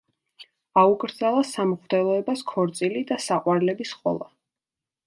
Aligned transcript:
აუკრძალა 0.83 1.43
სამღვდელოებას 1.49 2.43
ქორწილი 2.55 3.07
და 3.13 3.23
საყვარლების 3.31 3.95
ყოლა. 4.03 4.35